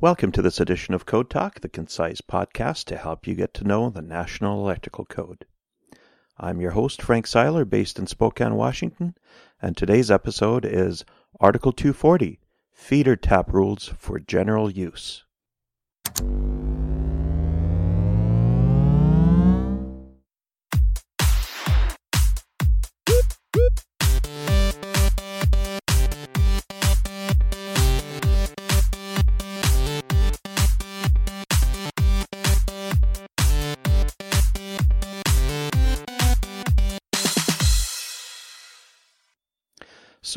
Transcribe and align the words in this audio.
Welcome 0.00 0.30
to 0.30 0.42
this 0.42 0.60
edition 0.60 0.94
of 0.94 1.06
Code 1.06 1.28
Talk, 1.28 1.58
the 1.58 1.68
concise 1.68 2.20
podcast 2.20 2.84
to 2.84 2.96
help 2.96 3.26
you 3.26 3.34
get 3.34 3.52
to 3.54 3.64
know 3.64 3.90
the 3.90 4.00
National 4.00 4.60
Electrical 4.60 5.04
Code. 5.04 5.44
I'm 6.38 6.60
your 6.60 6.70
host, 6.70 7.02
Frank 7.02 7.26
Seiler, 7.26 7.64
based 7.64 7.98
in 7.98 8.06
Spokane, 8.06 8.54
Washington, 8.54 9.16
and 9.60 9.76
today's 9.76 10.08
episode 10.08 10.64
is 10.64 11.04
Article 11.40 11.72
240 11.72 12.38
Feeder 12.70 13.16
Tap 13.16 13.52
Rules 13.52 13.88
for 13.98 14.20
General 14.20 14.70
Use. 14.70 15.24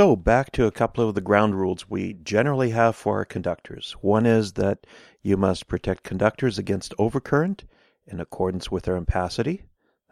So, 0.01 0.15
back 0.15 0.51
to 0.53 0.65
a 0.65 0.71
couple 0.71 1.07
of 1.07 1.13
the 1.13 1.21
ground 1.21 1.53
rules 1.53 1.87
we 1.87 2.13
generally 2.13 2.71
have 2.71 2.95
for 2.95 3.17
our 3.17 3.23
conductors. 3.23 3.91
One 4.01 4.25
is 4.25 4.53
that 4.53 4.87
you 5.21 5.37
must 5.37 5.67
protect 5.67 6.01
conductors 6.01 6.57
against 6.57 6.97
overcurrent 6.97 7.65
in 8.07 8.19
accordance 8.19 8.71
with 8.71 8.85
their 8.85 8.99
ampacity. 8.99 9.61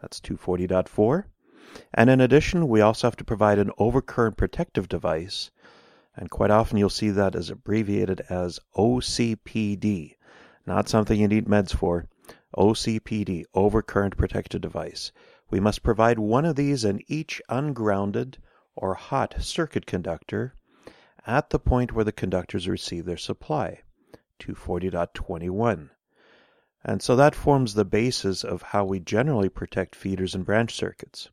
That's 0.00 0.20
240.4. 0.20 1.24
And 1.92 2.08
in 2.08 2.20
addition, 2.20 2.68
we 2.68 2.80
also 2.80 3.08
have 3.08 3.16
to 3.16 3.24
provide 3.24 3.58
an 3.58 3.72
overcurrent 3.80 4.36
protective 4.36 4.88
device. 4.88 5.50
And 6.14 6.30
quite 6.30 6.52
often 6.52 6.78
you'll 6.78 6.88
see 6.88 7.10
that 7.10 7.34
as 7.34 7.50
abbreviated 7.50 8.22
as 8.28 8.60
OCPD. 8.76 10.14
Not 10.66 10.88
something 10.88 11.18
you 11.18 11.26
need 11.26 11.46
meds 11.46 11.74
for. 11.74 12.06
OCPD, 12.56 13.42
overcurrent 13.56 14.16
protective 14.16 14.60
device. 14.60 15.10
We 15.50 15.58
must 15.58 15.82
provide 15.82 16.20
one 16.20 16.44
of 16.44 16.54
these 16.54 16.84
in 16.84 17.00
each 17.08 17.42
ungrounded 17.48 18.38
or 18.76 18.94
hot 18.94 19.34
circuit 19.40 19.86
conductor 19.86 20.54
at 21.26 21.50
the 21.50 21.58
point 21.58 21.92
where 21.92 22.04
the 22.04 22.12
conductors 22.12 22.68
receive 22.68 23.04
their 23.04 23.16
supply, 23.16 23.82
240.21. 24.38 25.90
And 26.82 27.02
so 27.02 27.14
that 27.16 27.34
forms 27.34 27.74
the 27.74 27.84
basis 27.84 28.42
of 28.42 28.62
how 28.62 28.84
we 28.84 29.00
generally 29.00 29.50
protect 29.50 29.94
feeders 29.94 30.34
and 30.34 30.46
branch 30.46 30.74
circuits. 30.74 31.28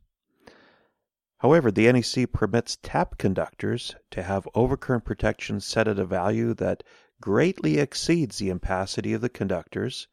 However, 1.38 1.70
the 1.70 1.90
NEC 1.90 2.32
permits 2.32 2.78
tap 2.82 3.16
conductors 3.16 3.94
to 4.10 4.22
have 4.24 4.48
overcurrent 4.54 5.04
protection 5.04 5.60
set 5.60 5.88
at 5.88 5.98
a 5.98 6.04
value 6.04 6.52
that 6.54 6.82
greatly 7.20 7.78
exceeds 7.78 8.38
the 8.38 8.50
ampacity 8.50 9.14
of 9.14 9.20
the 9.20 9.28
conductors, 9.28 10.08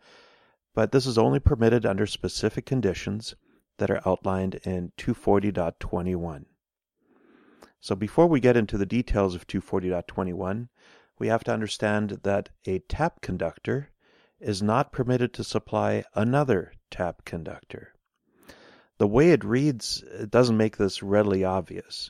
but 0.73 0.92
this 0.92 1.06
is 1.06 1.18
only 1.18 1.40
permitted 1.40 1.86
under 1.86 2.06
specific 2.06 2.66
conditions 2.66 3.36
that 3.78 3.90
are 3.90 4.08
outlined 4.08 4.56
in 4.64 4.92
240.21. 4.98 6.46
So 7.86 7.95
before 7.95 8.25
we 8.25 8.39
get 8.39 8.58
into 8.58 8.80
the 8.80 8.88
details 8.88 9.36
of 9.36 9.45
240.21, 9.45 10.69
we 11.19 11.28
have 11.28 11.44
to 11.44 11.53
understand 11.53 12.22
that 12.23 12.50
a 12.66 12.80
tap 12.80 13.22
conductor 13.22 13.91
is 14.39 14.64
not 14.64 14.91
permitted 14.91 15.36
to 15.36 15.44
supply 15.44 16.03
another 16.16 16.73
tap 16.89 17.23
conductor. 17.25 17.94
The 18.97 19.06
way 19.06 19.30
it 19.30 19.45
reads 19.45 20.02
it 20.02 20.31
doesn't 20.31 20.58
make 20.58 20.78
this 20.78 21.03
readily 21.03 21.44
obvious. 21.44 22.09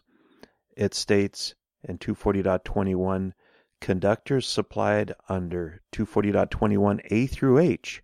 It 0.78 0.94
states 0.94 1.56
in 1.84 1.98
240.21 1.98 3.34
conductors 3.82 4.48
supplied 4.48 5.14
under 5.28 5.82
240.21a 5.92 7.30
through 7.30 7.60
h 7.60 8.02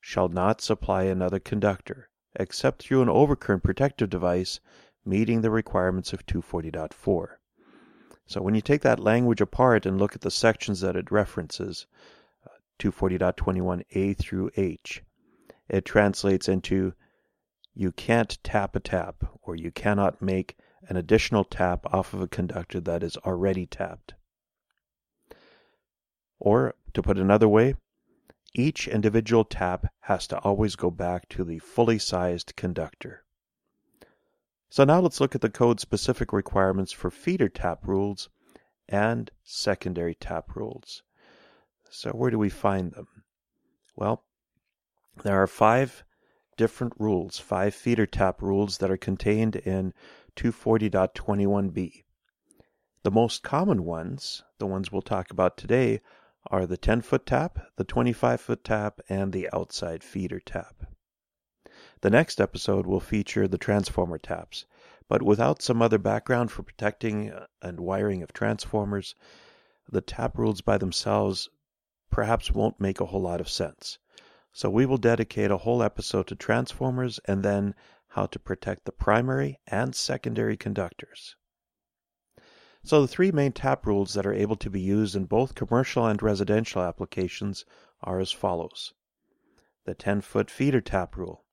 shall 0.00 0.28
not 0.28 0.60
supply 0.60 1.02
another 1.02 1.40
conductor 1.40 2.10
except 2.38 2.84
through 2.84 3.02
an 3.02 3.08
overcurrent 3.08 3.64
protective 3.64 4.08
device 4.08 4.60
meeting 5.06 5.40
the 5.40 5.50
requirements 5.50 6.12
of 6.12 6.26
240.4. 6.26 7.26
So 8.26 8.42
when 8.42 8.54
you 8.56 8.60
take 8.60 8.82
that 8.82 8.98
language 8.98 9.40
apart 9.40 9.86
and 9.86 9.98
look 9.98 10.14
at 10.14 10.22
the 10.22 10.30
sections 10.30 10.80
that 10.80 10.96
it 10.96 11.12
references, 11.12 11.86
uh, 12.44 12.50
240.21a 12.80 14.16
through 14.16 14.50
h, 14.56 15.04
it 15.68 15.84
translates 15.84 16.48
into 16.48 16.92
you 17.74 17.92
can't 17.92 18.42
tap 18.42 18.74
a 18.74 18.80
tap 18.80 19.22
or 19.42 19.54
you 19.54 19.70
cannot 19.70 20.22
make 20.22 20.56
an 20.88 20.96
additional 20.96 21.44
tap 21.44 21.86
off 21.92 22.14
of 22.14 22.20
a 22.20 22.28
conductor 22.28 22.80
that 22.80 23.02
is 23.02 23.16
already 23.18 23.66
tapped. 23.66 24.14
Or, 26.38 26.74
to 26.94 27.02
put 27.02 27.18
another 27.18 27.48
way, 27.48 27.74
each 28.54 28.88
individual 28.88 29.44
tap 29.44 29.92
has 30.00 30.26
to 30.28 30.38
always 30.38 30.76
go 30.76 30.90
back 30.90 31.28
to 31.28 31.44
the 31.44 31.58
fully 31.58 31.98
sized 31.98 32.56
conductor. 32.56 33.25
So 34.76 34.84
now 34.84 35.00
let's 35.00 35.22
look 35.22 35.34
at 35.34 35.40
the 35.40 35.48
code 35.48 35.80
specific 35.80 36.34
requirements 36.34 36.92
for 36.92 37.10
feeder 37.10 37.48
tap 37.48 37.88
rules 37.88 38.28
and 38.86 39.30
secondary 39.42 40.14
tap 40.14 40.54
rules. 40.54 41.02
So 41.88 42.10
where 42.10 42.30
do 42.30 42.38
we 42.38 42.50
find 42.50 42.92
them? 42.92 43.08
Well, 43.96 44.22
there 45.22 45.42
are 45.42 45.46
five 45.46 46.04
different 46.58 46.92
rules, 46.98 47.38
five 47.38 47.74
feeder 47.74 48.04
tap 48.04 48.42
rules 48.42 48.76
that 48.76 48.90
are 48.90 48.98
contained 48.98 49.56
in 49.56 49.94
240.21b. 50.36 52.04
The 53.02 53.10
most 53.10 53.42
common 53.42 53.82
ones, 53.82 54.42
the 54.58 54.66
ones 54.66 54.92
we'll 54.92 55.00
talk 55.00 55.30
about 55.30 55.56
today, 55.56 56.02
are 56.48 56.66
the 56.66 56.76
10 56.76 57.00
foot 57.00 57.24
tap, 57.24 57.58
the 57.76 57.84
25 57.84 58.42
foot 58.42 58.62
tap, 58.62 59.00
and 59.08 59.32
the 59.32 59.48
outside 59.54 60.04
feeder 60.04 60.38
tap. 60.38 60.84
The 62.02 62.10
next 62.10 62.42
episode 62.42 62.86
will 62.86 63.00
feature 63.00 63.48
the 63.48 63.56
transformer 63.56 64.18
taps, 64.18 64.66
but 65.08 65.22
without 65.22 65.62
some 65.62 65.80
other 65.80 65.96
background 65.96 66.52
for 66.52 66.62
protecting 66.62 67.30
uh, 67.30 67.46
and 67.62 67.80
wiring 67.80 68.22
of 68.22 68.34
transformers, 68.34 69.14
the 69.88 70.02
tap 70.02 70.36
rules 70.36 70.60
by 70.60 70.76
themselves 70.76 71.48
perhaps 72.10 72.50
won't 72.50 72.78
make 72.78 73.00
a 73.00 73.06
whole 73.06 73.22
lot 73.22 73.40
of 73.40 73.48
sense. 73.48 73.98
So 74.52 74.68
we 74.68 74.84
will 74.84 74.98
dedicate 74.98 75.50
a 75.50 75.56
whole 75.56 75.82
episode 75.82 76.26
to 76.26 76.34
transformers 76.34 77.18
and 77.24 77.42
then 77.42 77.74
how 78.08 78.26
to 78.26 78.38
protect 78.38 78.84
the 78.84 78.92
primary 78.92 79.58
and 79.66 79.94
secondary 79.94 80.58
conductors. 80.58 81.34
So 82.84 83.00
the 83.00 83.08
three 83.08 83.32
main 83.32 83.52
tap 83.52 83.86
rules 83.86 84.12
that 84.12 84.26
are 84.26 84.34
able 84.34 84.56
to 84.56 84.68
be 84.68 84.82
used 84.82 85.16
in 85.16 85.24
both 85.24 85.54
commercial 85.54 86.06
and 86.06 86.22
residential 86.22 86.82
applications 86.82 87.64
are 88.02 88.20
as 88.20 88.32
follows. 88.32 88.92
The 89.86 89.94
10 89.94 90.20
foot 90.20 90.50
feeder 90.50 90.82
tap 90.82 91.16
rule. 91.16 91.45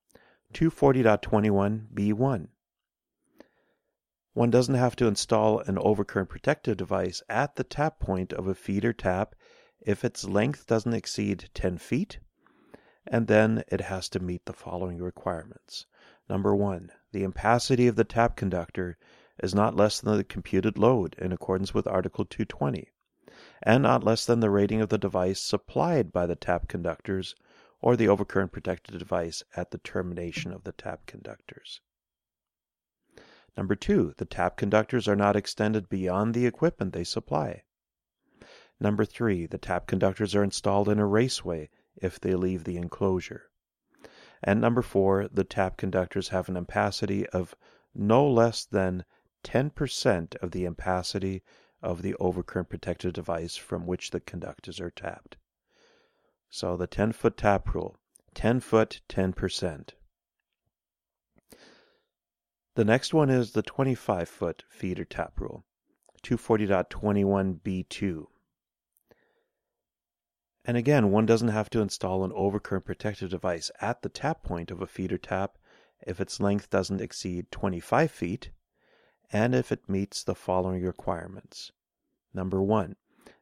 240.21b1. 0.54 2.48
One 4.34 4.50
doesn't 4.50 4.76
have 4.76 4.96
to 4.96 5.08
install 5.08 5.60
an 5.60 5.76
overcurrent 5.76 6.30
protective 6.30 6.78
device 6.78 7.22
at 7.30 7.56
the 7.56 7.64
tap 7.64 8.00
point 8.00 8.34
of 8.34 8.48
a 8.48 8.56
feeder 8.56 8.94
tap 8.94 9.36
if 9.82 10.04
its 10.04 10.24
length 10.24 10.66
doesn't 10.66 10.94
exceed 10.94 11.50
10 11.54 11.78
feet, 11.78 12.20
and 13.06 13.28
then 13.28 13.64
it 13.68 13.82
has 13.82 14.10
to 14.10 14.20
meet 14.20 14.46
the 14.46 14.54
following 14.54 14.98
requirements. 15.00 15.86
Number 16.30 16.56
one, 16.56 16.92
the 17.12 17.24
ampacity 17.24 17.88
of 17.88 17.96
the 17.96 18.04
tap 18.04 18.36
conductor 18.36 18.98
is 19.42 19.54
not 19.54 19.76
less 19.76 20.00
than 20.00 20.16
the 20.18 20.24
computed 20.24 20.78
load 20.78 21.16
in 21.20 21.32
accordance 21.32 21.74
with 21.74 21.86
Article 21.86 22.26
220, 22.26 22.90
and 23.62 23.84
not 23.84 24.04
less 24.04 24.26
than 24.26 24.40
the 24.40 24.50
rating 24.50 24.82
of 24.82 24.90
the 24.90 24.98
device 24.98 25.42
supplied 25.42 26.12
by 26.12 26.26
the 26.26 26.36
tap 26.36 26.68
conductors 26.68 27.36
or 27.84 27.98
the 27.98 28.06
overcurrent 28.06 28.54
protected 28.54 28.98
device 28.98 29.44
at 29.58 29.72
the 29.72 29.78
termination 29.78 30.54
of 30.54 30.64
the 30.64 30.72
tap 30.72 31.06
conductors. 31.06 31.82
Number 33.58 33.76
two, 33.76 34.14
the 34.18 34.26
tap 34.26 34.56
conductors 34.56 35.06
are 35.06 35.18
not 35.18 35.36
extended 35.36 35.90
beyond 35.90 36.34
the 36.34 36.46
equipment 36.46 36.94
they 36.94 37.04
supply. 37.04 37.64
Number 38.80 39.04
three, 39.04 39.48
the 39.48 39.58
tap 39.58 39.86
conductors 39.86 40.34
are 40.34 40.46
installed 40.46 40.88
in 40.88 40.98
a 40.98 41.06
raceway 41.06 41.70
if 41.98 42.22
they 42.22 42.36
leave 42.36 42.64
the 42.64 42.78
enclosure. 42.78 43.50
And 44.42 44.62
number 44.62 44.82
four, 44.82 45.28
the 45.28 45.44
tap 45.44 45.76
conductors 45.76 46.30
have 46.30 46.48
an 46.48 46.56
ampacity 46.56 47.26
of 47.34 47.54
no 47.94 48.26
less 48.26 48.64
than 48.64 49.04
10% 49.44 50.36
of 50.38 50.52
the 50.52 50.64
ampacity 50.64 51.42
of 51.82 52.02
the 52.02 52.14
overcurrent 52.14 52.70
protected 52.70 53.14
device 53.14 53.58
from 53.58 53.86
which 53.86 54.12
the 54.12 54.22
conductors 54.22 54.80
are 54.80 54.90
tapped. 54.90 55.36
So 56.56 56.78
the 56.78 56.86
10 56.86 57.14
foot 57.14 57.36
tap 57.36 57.74
rule 57.74 57.98
10 58.36 58.60
foot, 58.60 59.02
10%. 59.10 59.90
The 62.76 62.86
next 62.86 63.12
one 63.12 63.32
is 63.32 63.54
the 63.54 63.64
25 63.64 64.30
foot 64.30 64.64
feeder 64.70 65.04
tap 65.04 65.40
rule 65.40 65.66
240.21b2. 66.22 68.28
And 70.64 70.78
again, 70.78 71.10
one 71.10 71.26
doesn't 71.26 71.48
have 71.48 71.72
to 71.72 71.82
install 71.82 72.24
an 72.24 72.30
overcurrent 72.30 72.86
protective 72.86 73.32
device 73.32 73.72
at 73.82 74.04
the 74.04 74.10
tap 74.10 74.44
point 74.44 74.70
of 74.70 74.80
a 74.80 74.86
feeder 74.86 75.18
tap 75.18 75.58
if 76.06 76.22
its 76.22 76.40
length 76.40 76.70
doesn't 76.70 77.02
exceed 77.02 77.50
25 77.50 78.12
feet 78.12 78.52
and 79.32 79.56
if 79.56 79.72
it 79.72 79.90
meets 79.90 80.24
the 80.24 80.36
following 80.36 80.84
requirements. 80.84 81.72
Number 82.32 82.62
one, 82.62 82.96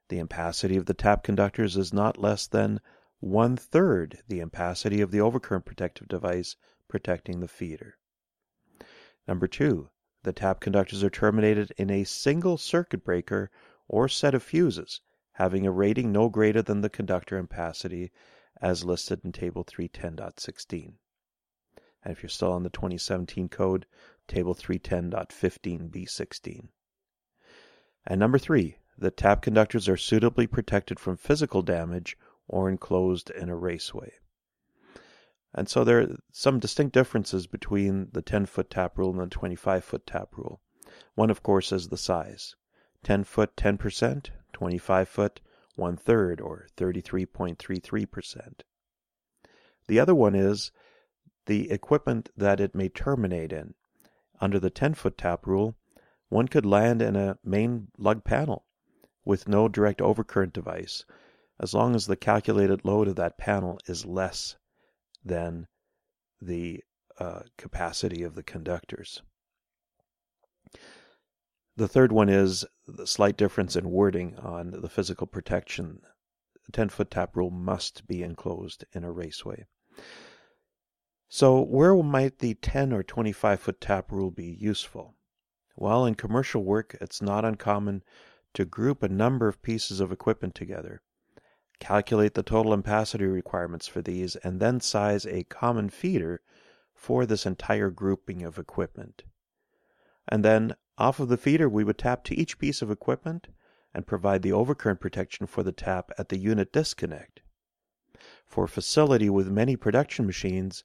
The 0.07 0.23
ampacity 0.23 0.77
of 0.77 0.85
the 0.85 0.93
tap 0.93 1.23
conductors 1.23 1.75
is 1.75 1.91
not 1.91 2.17
less 2.17 2.47
than 2.47 2.79
one 3.21 3.55
third 3.55 4.21
the 4.27 4.39
ampacity 4.39 5.01
of 5.01 5.11
the 5.11 5.19
overcurrent 5.19 5.63
protective 5.63 6.07
device 6.07 6.55
protecting 6.87 7.39
the 7.39 7.47
feeder. 7.47 7.97
Number 9.27 9.47
two, 9.47 9.89
the 10.23 10.33
tap 10.33 10.59
conductors 10.59 11.03
are 11.03 11.09
terminated 11.09 11.71
in 11.77 11.89
a 11.89 12.03
single 12.03 12.57
circuit 12.57 13.03
breaker 13.03 13.49
or 13.87 14.09
set 14.09 14.35
of 14.35 14.43
fuses 14.43 15.01
having 15.33 15.65
a 15.65 15.71
rating 15.71 16.11
no 16.11 16.29
greater 16.29 16.61
than 16.61 16.81
the 16.81 16.89
conductor 16.89 17.41
ampacity 17.41 18.11
as 18.59 18.83
listed 18.83 19.21
in 19.23 19.31
Table 19.31 19.63
310.16. 19.63 20.93
And 22.03 22.11
if 22.11 22.21
you're 22.21 22.29
still 22.29 22.51
on 22.51 22.63
the 22.63 22.69
2017 22.69 23.47
code, 23.49 23.85
Table 24.27 24.55
310.15b16. 24.55 26.67
And 28.05 28.19
number 28.19 28.39
three, 28.39 28.77
the 28.97 29.11
tap 29.11 29.41
conductors 29.41 29.87
are 29.87 29.97
suitably 29.97 30.47
protected 30.47 30.99
from 30.99 31.17
physical 31.17 31.61
damage 31.61 32.17
or 32.51 32.69
enclosed 32.69 33.31
in 33.31 33.49
a 33.49 33.55
raceway. 33.55 34.11
And 35.53 35.67
so 35.67 35.83
there 35.83 36.01
are 36.01 36.17
some 36.31 36.59
distinct 36.59 36.93
differences 36.93 37.47
between 37.47 38.09
the 38.11 38.21
10 38.21 38.45
foot 38.45 38.69
tap 38.69 38.97
rule 38.97 39.09
and 39.09 39.19
the 39.19 39.27
25 39.27 39.83
foot 39.83 40.05
tap 40.05 40.29
rule. 40.37 40.61
One, 41.15 41.29
of 41.29 41.41
course, 41.41 41.71
is 41.71 41.87
the 41.87 41.97
size 41.97 42.55
10 43.03 43.23
foot 43.23 43.55
10%, 43.55 44.29
25 44.53 45.09
foot 45.09 45.41
one 45.75 45.95
third 45.95 46.41
or 46.41 46.67
33.33%. 46.77 48.61
The 49.87 49.99
other 49.99 50.13
one 50.13 50.35
is 50.35 50.71
the 51.45 51.71
equipment 51.71 52.29
that 52.37 52.59
it 52.59 52.75
may 52.75 52.89
terminate 52.89 53.51
in. 53.51 53.73
Under 54.39 54.59
the 54.59 54.69
10 54.69 54.93
foot 54.93 55.17
tap 55.17 55.47
rule, 55.47 55.75
one 56.29 56.47
could 56.47 56.65
land 56.65 57.01
in 57.01 57.15
a 57.15 57.37
main 57.43 57.87
lug 57.97 58.23
panel 58.23 58.65
with 59.25 59.47
no 59.47 59.67
direct 59.67 59.99
overcurrent 59.99 60.53
device, 60.53 61.05
as 61.61 61.75
long 61.75 61.95
as 61.95 62.07
the 62.07 62.17
calculated 62.17 62.83
load 62.83 63.07
of 63.07 63.15
that 63.15 63.37
panel 63.37 63.79
is 63.85 64.05
less 64.05 64.55
than 65.23 65.67
the 66.41 66.83
uh, 67.19 67.41
capacity 67.55 68.23
of 68.23 68.33
the 68.33 68.41
conductors. 68.41 69.21
The 71.77 71.87
third 71.87 72.11
one 72.11 72.29
is 72.29 72.65
the 72.87 73.05
slight 73.05 73.37
difference 73.37 73.75
in 73.75 73.91
wording 73.91 74.37
on 74.37 74.71
the 74.71 74.89
physical 74.89 75.27
protection. 75.27 76.01
The 76.65 76.71
10 76.71 76.89
foot 76.89 77.11
tap 77.11 77.35
rule 77.35 77.51
must 77.51 78.07
be 78.07 78.23
enclosed 78.23 78.83
in 78.91 79.03
a 79.03 79.11
raceway. 79.11 79.65
So, 81.29 81.61
where 81.61 81.95
might 81.95 82.39
the 82.39 82.55
10 82.55 82.91
or 82.91 83.03
25 83.03 83.59
foot 83.59 83.79
tap 83.79 84.11
rule 84.11 84.31
be 84.31 84.57
useful? 84.59 85.15
Well, 85.75 86.05
in 86.05 86.15
commercial 86.15 86.63
work, 86.63 86.97
it's 86.99 87.21
not 87.21 87.45
uncommon 87.45 88.03
to 88.55 88.65
group 88.65 89.01
a 89.01 89.09
number 89.09 89.47
of 89.47 89.61
pieces 89.61 89.99
of 89.99 90.11
equipment 90.11 90.55
together, 90.55 91.01
calculate 91.81 92.35
the 92.35 92.43
total 92.43 92.73
ampacity 92.73 93.29
requirements 93.29 93.87
for 93.87 94.01
these, 94.01 94.37
and 94.37 94.61
then 94.61 94.79
size 94.79 95.25
a 95.25 95.43
common 95.43 95.89
feeder 95.89 96.39
for 96.93 97.25
this 97.25 97.45
entire 97.45 97.89
grouping 97.89 98.43
of 98.43 98.57
equipment. 98.57 99.23
And 100.29 100.45
then 100.45 100.75
off 100.97 101.19
of 101.19 101.27
the 101.27 101.37
feeder, 101.37 101.67
we 101.67 101.83
would 101.83 101.97
tap 101.97 102.23
to 102.25 102.35
each 102.35 102.59
piece 102.59 102.81
of 102.81 102.91
equipment 102.91 103.47
and 103.93 104.05
provide 104.05 104.43
the 104.43 104.51
overcurrent 104.51 105.01
protection 105.01 105.47
for 105.47 105.63
the 105.63 105.71
tap 105.71 106.11
at 106.17 106.29
the 106.29 106.37
unit 106.37 106.71
disconnect. 106.71 107.41
For 108.45 108.65
a 108.65 108.69
facility 108.69 109.29
with 109.29 109.49
many 109.49 109.75
production 109.75 110.27
machines, 110.27 110.83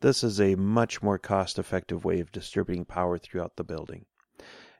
this 0.00 0.22
is 0.22 0.38
a 0.38 0.54
much 0.56 1.02
more 1.02 1.18
cost 1.18 1.58
effective 1.58 2.04
way 2.04 2.20
of 2.20 2.30
distributing 2.30 2.84
power 2.84 3.16
throughout 3.16 3.56
the 3.56 3.64
building. 3.64 4.04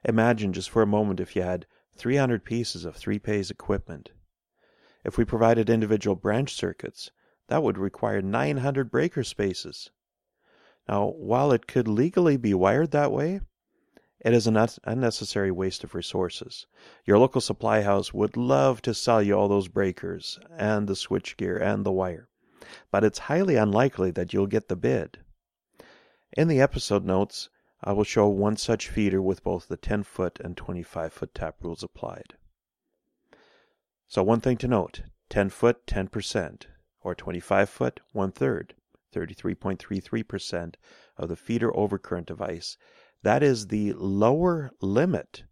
Imagine 0.03 0.53
just 0.53 0.69
for 0.69 0.83
a 0.83 0.87
moment 0.87 1.19
if 1.19 1.35
you 1.35 1.41
had 1.41 1.65
300 1.97 2.45
pieces 2.45 2.85
of 2.85 2.95
three 2.95 3.17
phase 3.17 3.49
equipment. 3.49 4.11
If 5.05 5.19
we 5.19 5.23
provided 5.23 5.69
individual 5.69 6.15
branch 6.15 6.55
circuits, 6.55 7.11
that 7.45 7.61
would 7.61 7.77
require 7.77 8.23
900 8.23 8.89
breaker 8.89 9.23
spaces. 9.23 9.91
Now, 10.89 11.09
while 11.09 11.51
it 11.51 11.67
could 11.67 11.87
legally 11.87 12.37
be 12.37 12.55
wired 12.55 12.89
that 12.89 13.11
way, 13.11 13.41
it 14.19 14.33
is 14.33 14.47
an 14.47 14.57
unnecessary 14.83 15.51
waste 15.51 15.83
of 15.83 15.93
resources. 15.93 16.65
Your 17.05 17.19
local 17.19 17.39
supply 17.39 17.83
house 17.83 18.15
would 18.15 18.35
love 18.35 18.81
to 18.81 18.95
sell 18.95 19.21
you 19.21 19.35
all 19.35 19.47
those 19.47 19.67
breakers 19.67 20.39
and 20.49 20.87
the 20.87 20.95
switchgear 20.95 21.61
and 21.61 21.85
the 21.85 21.91
wire, 21.91 22.27
but 22.89 23.03
it's 23.03 23.29
highly 23.29 23.57
unlikely 23.57 24.09
that 24.09 24.33
you'll 24.33 24.47
get 24.47 24.69
the 24.69 24.75
bid. 24.75 25.19
In 26.35 26.47
the 26.47 26.61
episode 26.61 27.05
notes, 27.05 27.49
I 27.83 27.91
will 27.91 28.05
show 28.05 28.27
one 28.27 28.57
such 28.57 28.89
feeder 28.89 29.21
with 29.21 29.43
both 29.43 29.67
the 29.67 29.77
10 29.77 30.01
foot 30.01 30.39
and 30.39 30.57
25 30.57 31.13
foot 31.13 31.35
tap 31.35 31.57
rules 31.61 31.83
applied. 31.83 32.33
So 34.07 34.23
one 34.23 34.41
thing 34.41 34.57
to 34.57 34.67
note, 34.67 35.01
10 35.29 35.49
foot 35.49 35.85
10% 35.87 36.63
or 37.01 37.15
25 37.15 37.69
foot 37.69 37.99
one 38.11 38.31
third, 38.31 38.75
33.33% 39.13 40.75
of 41.17 41.29
the 41.29 41.35
feeder 41.35 41.71
overcurrent 41.71 42.25
device. 42.25 42.77
That 43.23 43.41
is 43.41 43.67
the 43.67 43.93
lower 43.93 44.71
limit 44.81 45.43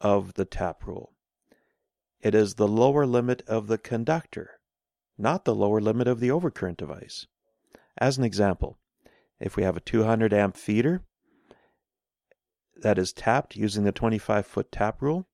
of 0.00 0.34
the 0.34 0.44
tap 0.44 0.86
rule. 0.86 1.12
It 2.20 2.34
is 2.34 2.54
the 2.54 2.68
lower 2.68 3.06
limit 3.06 3.42
of 3.46 3.66
the 3.66 3.78
conductor, 3.78 4.60
not 5.18 5.44
the 5.44 5.54
lower 5.54 5.80
limit 5.80 6.08
of 6.08 6.20
the 6.20 6.28
overcurrent 6.28 6.76
device. 6.76 7.26
As 7.98 8.18
an 8.18 8.24
example, 8.24 8.78
if 9.40 9.56
we 9.56 9.62
have 9.62 9.76
a 9.76 9.80
200 9.80 10.32
amp 10.32 10.56
feeder, 10.56 11.02
that 12.76 12.98
is 12.98 13.12
tapped 13.12 13.56
using 13.56 13.84
the 13.84 13.92
25 13.92 14.46
foot 14.46 14.70
tap 14.70 15.00
rule. 15.00 15.26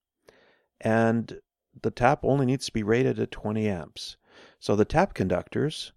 And 0.81 1.40
the 1.81 1.91
tap 1.91 2.21
only 2.23 2.47
needs 2.47 2.67
to 2.67 2.73
be 2.73 2.83
rated 2.83 3.19
at 3.19 3.31
20 3.31 3.69
amps. 3.69 4.17
So 4.61 4.77
the 4.77 4.85
tap 4.85 5.15
conductors 5.15 5.93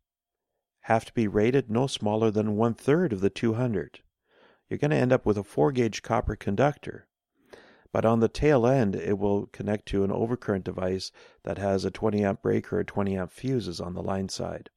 have 0.81 1.06
to 1.06 1.13
be 1.13 1.27
rated 1.27 1.69
no 1.69 1.88
smaller 1.88 2.31
than 2.31 2.56
one 2.56 2.74
third 2.74 3.12
of 3.12 3.22
the 3.22 3.30
200. 3.30 4.01
You're 4.69 4.77
going 4.77 4.92
to 4.92 4.98
end 4.98 5.12
up 5.12 5.25
with 5.25 5.38
a 5.38 5.44
4 5.44 5.72
gauge 5.72 6.01
copper 6.01 6.36
conductor. 6.36 7.07
But 7.92 8.06
on 8.06 8.19
the 8.19 8.27
tail 8.27 8.68
end, 8.68 8.95
it 8.95 9.18
will 9.18 9.48
connect 9.48 9.86
to 9.88 10.04
an 10.04 10.12
overcurrent 10.12 10.63
device 10.63 11.12
that 11.44 11.57
has 11.57 11.86
a 11.86 11.92
20 11.92 12.24
amp 12.24 12.42
breaker 12.42 12.80
or 12.80 12.83
20 12.83 13.18
amp 13.18 13.31
fuses 13.31 13.80
on 13.80 13.94
the 13.94 14.04
line 14.04 14.30
side. 14.30 14.69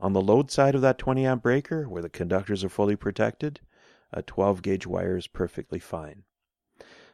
On 0.00 0.12
the 0.12 0.22
load 0.22 0.50
side 0.50 0.74
of 0.74 0.80
that 0.82 0.98
20 0.98 1.26
amp 1.26 1.42
breaker, 1.42 1.88
where 1.88 2.02
the 2.02 2.08
conductors 2.08 2.62
are 2.62 2.68
fully 2.68 2.96
protected, 2.96 3.60
a 4.12 4.22
12 4.22 4.62
gauge 4.62 4.86
wire 4.86 5.16
is 5.16 5.26
perfectly 5.26 5.78
fine. 5.78 6.22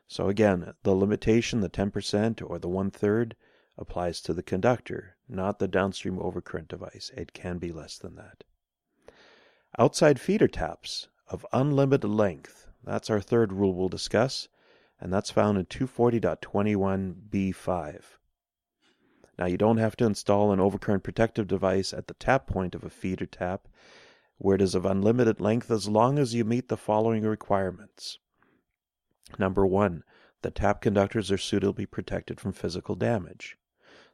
So 0.06 0.28
again, 0.28 0.74
the 0.82 0.94
limitation, 0.94 1.60
the 1.60 1.70
10% 1.70 2.42
or 2.48 2.58
the 2.58 2.68
one 2.68 2.90
third, 2.90 3.34
applies 3.76 4.20
to 4.20 4.32
the 4.34 4.42
conductor, 4.42 5.16
not 5.28 5.58
the 5.58 5.66
downstream 5.66 6.18
overcurrent 6.18 6.68
device. 6.68 7.10
It 7.16 7.32
can 7.32 7.58
be 7.58 7.72
less 7.72 7.98
than 7.98 8.14
that. 8.16 8.44
Outside 9.78 10.20
feeder 10.20 10.46
taps 10.46 11.08
of 11.28 11.46
unlimited 11.52 12.08
length. 12.08 12.68
That's 12.84 13.10
our 13.10 13.20
third 13.20 13.52
rule 13.52 13.74
we'll 13.74 13.88
discuss, 13.88 14.46
and 15.00 15.12
that's 15.12 15.30
found 15.30 15.58
in 15.58 15.66
240.21b5. 15.66 18.02
Now, 19.36 19.46
you 19.46 19.56
don't 19.56 19.78
have 19.78 19.96
to 19.96 20.06
install 20.06 20.52
an 20.52 20.60
overcurrent 20.60 21.02
protective 21.02 21.48
device 21.48 21.92
at 21.92 22.06
the 22.06 22.14
tap 22.14 22.46
point 22.46 22.76
of 22.76 22.84
a 22.84 22.90
feeder 22.90 23.26
tap 23.26 23.66
where 24.38 24.54
it 24.54 24.62
is 24.62 24.76
of 24.76 24.84
unlimited 24.84 25.40
length 25.40 25.70
as 25.70 25.88
long 25.88 26.18
as 26.18 26.34
you 26.34 26.44
meet 26.44 26.68
the 26.68 26.76
following 26.76 27.24
requirements. 27.24 28.18
Number 29.38 29.66
one, 29.66 30.04
the 30.42 30.50
tap 30.50 30.80
conductors 30.80 31.32
are 31.32 31.38
suitably 31.38 31.86
protected 31.86 32.38
from 32.38 32.52
physical 32.52 32.94
damage. 32.94 33.56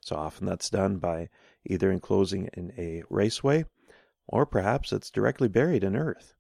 So 0.00 0.16
often 0.16 0.46
that's 0.46 0.70
done 0.70 0.98
by 0.98 1.28
either 1.64 1.90
enclosing 1.90 2.46
in 2.54 2.72
a 2.78 3.02
raceway 3.10 3.66
or 4.26 4.46
perhaps 4.46 4.92
it's 4.92 5.10
directly 5.10 5.48
buried 5.48 5.84
in 5.84 5.96
earth. 5.96 6.34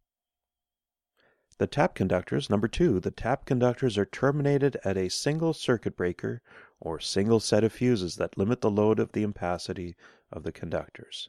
The 1.58 1.66
tap 1.66 1.94
conductors, 1.94 2.48
number 2.48 2.68
two, 2.68 3.00
the 3.00 3.10
tap 3.10 3.44
conductors 3.44 3.98
are 3.98 4.06
terminated 4.06 4.78
at 4.82 4.96
a 4.96 5.10
single 5.10 5.52
circuit 5.52 5.94
breaker 5.94 6.40
or 6.78 7.00
single 7.00 7.40
set 7.40 7.64
of 7.64 7.72
fuses 7.72 8.16
that 8.16 8.38
limit 8.38 8.62
the 8.62 8.70
load 8.70 8.98
of 8.98 9.12
the 9.12 9.26
ampacity 9.26 9.94
of 10.32 10.42
the 10.42 10.52
conductors. 10.52 11.28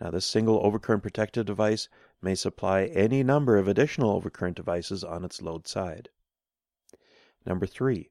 Now, 0.00 0.10
this 0.10 0.24
single 0.24 0.62
overcurrent 0.62 1.02
protective 1.02 1.44
device 1.44 1.90
may 2.22 2.34
supply 2.34 2.84
any 2.84 3.22
number 3.22 3.58
of 3.58 3.68
additional 3.68 4.18
overcurrent 4.18 4.54
devices 4.54 5.04
on 5.04 5.24
its 5.24 5.42
load 5.42 5.66
side. 5.68 6.08
Number 7.46 7.66
three, 7.66 8.10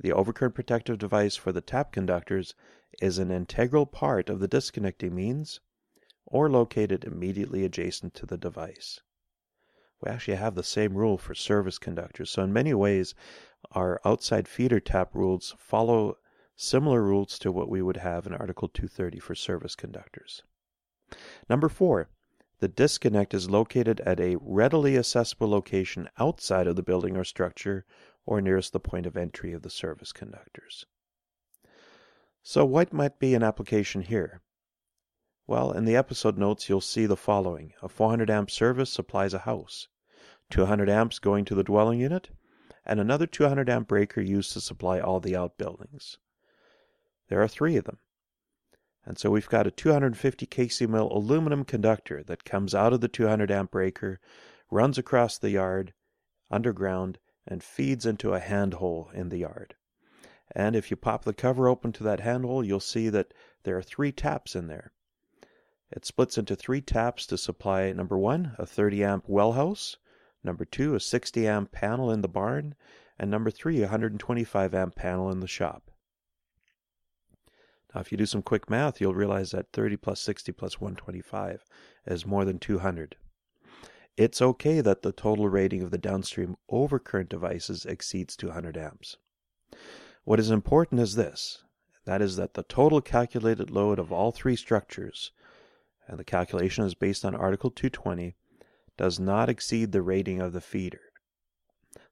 the 0.00 0.10
overcurrent 0.10 0.54
protective 0.54 0.98
device 0.98 1.36
for 1.36 1.52
the 1.52 1.60
tap 1.60 1.92
conductors 1.92 2.54
is 3.00 3.18
an 3.18 3.30
integral 3.30 3.86
part 3.86 4.28
of 4.28 4.40
the 4.40 4.48
disconnecting 4.48 5.14
means 5.14 5.60
or 6.26 6.50
located 6.50 7.04
immediately 7.04 7.64
adjacent 7.64 8.14
to 8.14 8.26
the 8.26 8.36
device. 8.36 9.00
We 10.00 10.10
actually 10.10 10.36
have 10.36 10.54
the 10.54 10.64
same 10.64 10.94
rule 10.94 11.16
for 11.16 11.34
service 11.34 11.78
conductors. 11.78 12.30
So, 12.30 12.42
in 12.42 12.52
many 12.52 12.74
ways, 12.74 13.14
our 13.72 14.00
outside 14.04 14.48
feeder 14.48 14.80
tap 14.80 15.14
rules 15.14 15.54
follow 15.58 16.18
similar 16.56 17.02
rules 17.02 17.38
to 17.38 17.52
what 17.52 17.68
we 17.68 17.80
would 17.80 17.98
have 17.98 18.26
in 18.26 18.34
Article 18.34 18.68
230 18.68 19.18
for 19.20 19.34
service 19.34 19.74
conductors. 19.74 20.42
Number 21.48 21.68
four, 21.68 22.08
the 22.58 22.68
disconnect 22.68 23.34
is 23.34 23.50
located 23.50 24.00
at 24.00 24.20
a 24.20 24.36
readily 24.40 24.96
accessible 24.96 25.48
location 25.48 26.08
outside 26.18 26.66
of 26.66 26.76
the 26.76 26.82
building 26.82 27.16
or 27.16 27.24
structure 27.24 27.84
or 28.26 28.40
nearest 28.40 28.72
the 28.72 28.80
point 28.80 29.06
of 29.06 29.16
entry 29.16 29.52
of 29.52 29.62
the 29.62 29.70
service 29.70 30.12
conductors. 30.12 30.86
So 32.42 32.64
what 32.64 32.92
might 32.92 33.18
be 33.18 33.34
an 33.34 33.42
application 33.42 34.02
here? 34.02 34.42
Well, 35.46 35.72
in 35.72 35.84
the 35.84 35.96
episode 35.96 36.38
notes, 36.38 36.68
you'll 36.68 36.80
see 36.80 37.06
the 37.06 37.16
following. 37.16 37.74
A 37.82 37.88
400 37.88 38.30
amp 38.30 38.50
service 38.50 38.90
supplies 38.90 39.34
a 39.34 39.40
house, 39.40 39.88
200 40.50 40.88
amps 40.88 41.18
going 41.18 41.44
to 41.46 41.54
the 41.54 41.62
dwelling 41.62 42.00
unit, 42.00 42.30
and 42.84 43.00
another 43.00 43.26
200 43.26 43.68
amp 43.68 43.88
breaker 43.88 44.20
used 44.20 44.52
to 44.52 44.60
supply 44.60 45.00
all 45.00 45.20
the 45.20 45.36
outbuildings. 45.36 46.18
There 47.28 47.42
are 47.42 47.48
three 47.48 47.76
of 47.76 47.84
them. 47.84 47.98
And 49.06 49.18
so 49.18 49.30
we've 49.30 49.48
got 49.48 49.66
a 49.66 49.70
250 49.70 50.46
kc 50.46 50.88
mil 50.88 51.12
aluminum 51.12 51.64
conductor 51.64 52.22
that 52.24 52.44
comes 52.44 52.74
out 52.74 52.92
of 52.92 53.00
the 53.00 53.08
200 53.08 53.50
amp 53.50 53.70
breaker, 53.70 54.20
runs 54.70 54.96
across 54.96 55.36
the 55.36 55.50
yard, 55.50 55.92
underground, 56.50 57.18
and 57.46 57.62
feeds 57.62 58.06
into 58.06 58.32
a 58.32 58.40
handhole 58.40 59.12
in 59.12 59.28
the 59.28 59.38
yard. 59.38 59.74
And 60.52 60.76
if 60.76 60.90
you 60.90 60.96
pop 60.96 61.24
the 61.24 61.32
cover 61.32 61.68
open 61.68 61.92
to 61.92 62.04
that 62.04 62.20
handhole, 62.20 62.66
you'll 62.66 62.80
see 62.80 63.08
that 63.08 63.34
there 63.64 63.76
are 63.76 63.82
three 63.82 64.12
taps 64.12 64.54
in 64.54 64.66
there. 64.66 64.92
It 65.90 66.04
splits 66.04 66.38
into 66.38 66.56
three 66.56 66.80
taps 66.80 67.26
to 67.26 67.38
supply 67.38 67.92
number 67.92 68.18
one, 68.18 68.54
a 68.58 68.66
30 68.66 69.04
amp 69.04 69.24
well 69.28 69.52
house, 69.52 69.96
number 70.42 70.64
two, 70.64 70.94
a 70.94 71.00
60 71.00 71.46
amp 71.46 71.72
panel 71.72 72.10
in 72.10 72.20
the 72.20 72.28
barn, 72.28 72.74
and 73.18 73.30
number 73.30 73.50
three, 73.50 73.78
a 73.78 73.82
125 73.82 74.74
amp 74.74 74.94
panel 74.94 75.30
in 75.30 75.40
the 75.40 75.46
shop. 75.46 75.90
Now, 77.94 78.00
if 78.00 78.10
you 78.10 78.18
do 78.18 78.26
some 78.26 78.42
quick 78.42 78.68
math, 78.68 79.00
you'll 79.00 79.14
realize 79.14 79.52
that 79.52 79.72
30 79.72 79.96
plus 79.96 80.20
60 80.20 80.50
plus 80.52 80.80
125 80.80 81.64
is 82.06 82.26
more 82.26 82.44
than 82.44 82.58
200. 82.58 83.16
It's 84.16 84.40
okay 84.40 84.80
that 84.80 85.02
the 85.02 85.10
total 85.10 85.48
rating 85.48 85.82
of 85.82 85.90
the 85.90 85.98
downstream 85.98 86.56
overcurrent 86.70 87.28
devices 87.28 87.84
exceeds 87.84 88.36
200 88.36 88.76
amps. 88.76 89.16
What 90.22 90.38
is 90.38 90.50
important 90.50 91.00
is 91.00 91.16
this 91.16 91.64
that 92.04 92.22
is, 92.22 92.36
that 92.36 92.54
the 92.54 92.62
total 92.62 93.00
calculated 93.00 93.70
load 93.70 93.98
of 93.98 94.12
all 94.12 94.30
three 94.30 94.56
structures, 94.56 95.32
and 96.06 96.18
the 96.18 96.24
calculation 96.24 96.84
is 96.84 96.94
based 96.94 97.24
on 97.24 97.34
Article 97.34 97.70
220, 97.70 98.36
does 98.96 99.18
not 99.18 99.48
exceed 99.48 99.90
the 99.90 100.02
rating 100.02 100.40
of 100.40 100.52
the 100.52 100.60
feeder. 100.60 101.00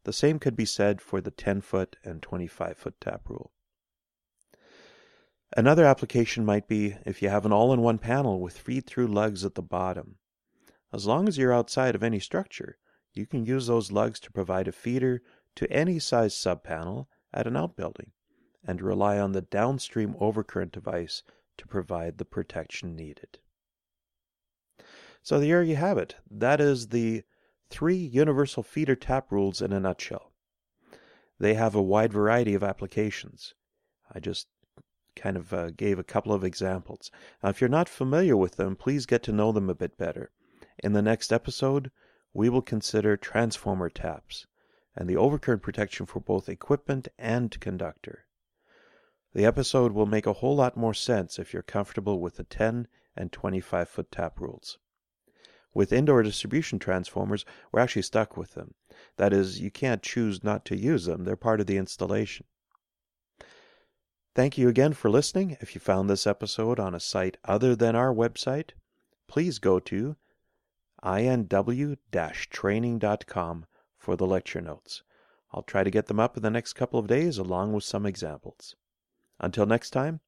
The 0.05 0.13
same 0.13 0.39
could 0.39 0.57
be 0.57 0.65
said 0.65 1.01
for 1.01 1.21
the 1.21 1.31
10 1.31 1.61
foot 1.61 1.97
and 2.03 2.23
25 2.23 2.77
foot 2.77 3.01
tap 3.01 3.29
rule. 3.29 3.53
Another 5.57 5.85
application 5.85 6.45
might 6.45 6.67
be 6.67 6.97
if 7.05 7.21
you 7.21 7.29
have 7.29 7.45
an 7.45 7.53
all 7.53 7.73
in 7.73 7.83
one 7.83 7.99
panel 7.99 8.41
with 8.41 8.59
feed 8.59 8.87
through 8.87 9.07
lugs 9.09 9.45
at 9.45 9.55
the 9.55 9.63
bottom. 9.63 10.17
As 10.93 11.07
long 11.07 11.27
as 11.27 11.39
you're 11.39 11.55
outside 11.55 11.95
of 11.95 12.03
any 12.03 12.21
structure, 12.21 12.77
you 13.15 13.27
can 13.27 13.47
use 13.47 13.67
those 13.67 13.91
lugs 13.91 14.21
to 14.21 14.33
provide 14.33 14.69
a 14.69 14.73
feeder 14.73 15.23
to 15.57 15.71
any 15.73 15.99
size 15.99 16.35
subpanel 16.35 17.07
at 17.33 17.47
an 17.47 17.57
outbuilding 17.57 18.13
and 18.65 18.81
rely 18.81 19.19
on 19.19 19.33
the 19.33 19.41
downstream 19.41 20.15
overcurrent 20.15 20.71
device 20.73 21.23
to 21.57 21.67
provide 21.67 22.19
the 22.19 22.25
protection 22.25 22.95
needed. 22.95 23.39
So 25.23 25.41
there 25.41 25.63
you 25.63 25.77
have 25.77 25.99
it. 25.99 26.17
That 26.31 26.61
is 26.61 26.89
the 26.89 27.23
three 27.71 27.97
universal 27.97 28.63
feeder 28.63 28.97
tap 28.97 29.33
rules 29.33 29.63
in 29.63 29.73
a 29.73 29.81
nutshell. 29.81 30.33
They 31.39 31.55
have 31.55 31.75
a 31.75 31.83
wide 31.83 32.13
variety 32.13 32.55
of 32.55 32.63
applications. 32.63 33.55
I 34.13 34.21
just 34.21 34.47
kind 35.17 35.37
of 35.37 35.53
uh, 35.53 35.71
gave 35.71 35.99
a 35.99 36.05
couple 36.05 36.33
of 36.33 36.45
examples. 36.45 37.11
Now, 37.43 37.51
if 37.51 37.61
you're 37.61 37.71
not 37.71 37.89
familiar 37.89 38.37
with 38.37 38.57
them, 38.57 38.77
please 38.77 39.07
get 39.07 39.23
to 39.25 39.33
know 39.33 39.53
them 39.53 39.71
a 39.71 39.75
bit 39.75 39.97
better. 39.97 40.31
In 40.79 40.93
the 40.93 41.03
next 41.03 41.33
episode, 41.33 41.91
we 42.33 42.49
will 42.49 42.63
consider 42.63 43.17
transformer 43.17 43.91
taps 43.91 44.47
and 44.97 45.09
the 45.09 45.15
overcurrent 45.15 45.63
protection 45.63 46.07
for 46.07 46.21
both 46.21 46.49
equipment 46.49 47.09
and 47.19 47.59
conductor. 47.61 48.27
The 49.35 49.45
episode 49.45 49.93
will 49.93 50.07
make 50.07 50.27
a 50.27 50.35
whole 50.35 50.57
lot 50.57 50.77
more 50.77 50.95
sense 50.95 51.39
if 51.39 51.53
you're 51.53 51.63
comfortable 51.63 52.21
with 52.21 52.37
the 52.37 52.45
10 52.45 52.87
and 53.17 53.33
25 53.33 53.89
foot 53.89 54.11
tap 54.13 54.41
rules. 54.41 54.79
With 55.75 55.93
indoor 55.93 56.23
distribution 56.23 56.79
transformers, 56.79 57.47
we're 57.71 57.81
actually 57.81 58.03
stuck 58.03 58.37
with 58.37 58.53
them. 58.53 58.75
That 59.17 59.33
is, 59.33 59.61
you 59.61 59.71
can't 59.71 60.03
choose 60.03 60.45
not 60.45 60.67
to 60.67 60.77
use 60.77 61.07
them, 61.07 61.25
they're 61.25 61.37
part 61.37 61.61
of 61.61 61.67
the 61.67 61.79
installation. 61.79 62.45
Thank 64.35 64.57
you 64.57 64.69
again 64.69 64.93
for 64.93 65.11
listening. 65.11 65.57
If 65.61 65.75
you 65.75 65.81
found 65.81 66.09
this 66.09 66.27
episode 66.27 66.79
on 66.79 66.95
a 66.95 67.01
site 67.01 67.37
other 67.45 67.75
than 67.77 67.97
our 67.97 68.15
website, 68.15 68.71
please 69.29 69.59
go 69.59 69.79
to 69.81 70.17
inw-training.com 71.05 73.67
for 73.99 74.17
the 74.17 74.27
lecture 74.27 74.61
notes. 74.61 75.03
I'll 75.53 75.63
try 75.63 75.85
to 75.85 75.91
get 75.91 76.07
them 76.07 76.21
up 76.21 76.37
in 76.37 76.43
the 76.43 76.51
next 76.51 76.73
couple 76.73 76.99
of 76.99 77.07
days 77.07 77.39
along 77.39 77.73
with 77.73 77.85
some 77.85 78.07
examples. 78.07 78.75
Until 79.39 79.67
next 79.67 79.91
time, 79.91 80.21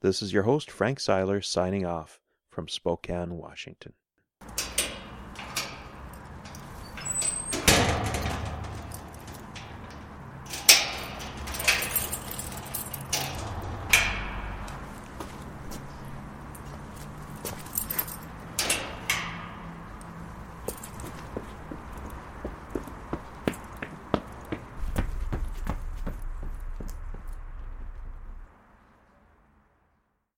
this 0.00 0.22
is 0.22 0.32
your 0.32 0.44
host, 0.44 0.70
Frank 0.70 1.00
Seiler, 1.00 1.40
signing 1.40 1.84
off 1.84 2.20
from 2.48 2.68
Spokane, 2.68 3.36
Washington. 3.36 3.94